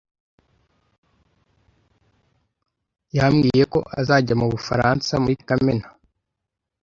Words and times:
Yambwiye 3.17 3.63
ko 3.73 3.79
azajya 3.99 4.35
mu 4.41 4.47
Bufaransa 4.53 5.13
muri 5.23 5.35
Kamena. 5.47 5.87